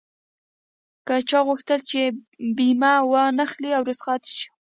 که 1.07 1.15
چا 1.29 1.39
غوښتل 1.47 1.79
چې 1.89 2.01
بيمه 2.57 2.93
و 3.11 3.13
نه 3.37 3.43
اخلي 3.47 3.69
او 3.77 3.83
رخصت 3.89 4.21
شم. 4.39 4.51